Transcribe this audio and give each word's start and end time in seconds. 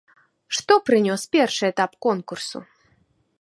Што 0.59 0.77
прынёс 0.87 1.21
першы 1.35 1.65
этап 1.73 1.91
конкурсу? 2.07 2.57